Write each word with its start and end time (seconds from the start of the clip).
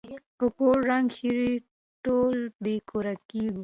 که 0.39 0.47
کور 0.57 0.75
ړنګ 0.89 1.07
شي 1.17 1.33
ټول 2.03 2.37
بې 2.63 2.75
کوره 2.89 3.13
کيږو. 3.29 3.59